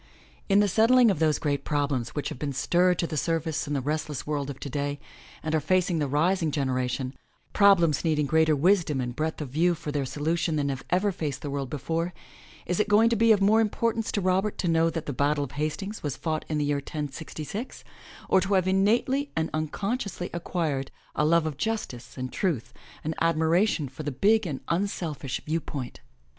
In 0.49 0.61
the 0.61 0.67
settling 0.67 1.11
of 1.11 1.19
those 1.19 1.37
great 1.37 1.63
problems 1.63 2.15
which 2.15 2.29
have 2.29 2.39
been 2.39 2.53
stirred 2.53 2.97
to 2.97 3.05
the 3.05 3.15
surface 3.17 3.67
in 3.67 3.75
the 3.75 3.81
restless 3.81 4.25
world 4.25 4.49
of 4.49 4.59
today 4.59 4.99
and 5.43 5.53
are 5.53 5.59
facing 5.59 5.99
the 5.99 6.07
rising 6.07 6.49
generation, 6.49 7.13
problems 7.53 8.03
needing 8.03 8.25
greater 8.25 8.55
wisdom 8.55 8.99
and 8.99 9.15
breadth 9.15 9.41
of 9.41 9.49
view 9.49 9.75
for 9.75 9.91
their 9.91 10.05
solution 10.05 10.55
than 10.55 10.69
have 10.69 10.83
ever 10.89 11.11
faced 11.11 11.43
the 11.43 11.51
world 11.51 11.69
before, 11.69 12.15
is 12.65 12.79
it 12.79 12.89
going 12.89 13.09
to 13.11 13.15
be 13.15 13.31
of 13.31 13.41
more 13.41 13.61
importance 13.61 14.11
to 14.13 14.21
Robert 14.21 14.57
to 14.57 14.67
know 14.67 14.89
that 14.89 15.05
the 15.05 15.13
Battle 15.13 15.43
of 15.43 15.51
Hastings 15.51 16.01
was 16.01 16.17
fought 16.17 16.45
in 16.49 16.57
the 16.57 16.65
year 16.65 16.77
1066 16.77 17.83
or 18.27 18.41
to 18.41 18.55
have 18.55 18.67
innately 18.67 19.31
and 19.35 19.51
uncon 19.51 19.99
sciously 19.99 20.31
acquired 20.33 20.89
a 21.13 21.23
love 21.23 21.45
of 21.45 21.57
justice 21.57 22.17
and 22.17 22.33
truth, 22.33 22.73
an 23.03 23.13
admiration 23.21 23.87
for 23.87 24.01
the 24.01 24.11
big 24.11 24.47
and 24.47 24.61
unselfish 24.67 25.41
view 25.45 25.59
point? 25.61 25.99